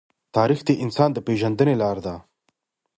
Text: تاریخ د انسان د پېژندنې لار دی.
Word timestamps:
تاریخ 0.35 0.59
د 0.65 0.69
انسان 0.83 1.09
د 1.13 1.17
پېژندنې 1.27 1.75
لار 1.81 1.97
دی. 2.05 2.15